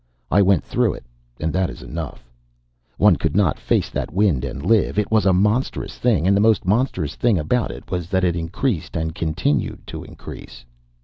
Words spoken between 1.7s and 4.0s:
enough. One could not face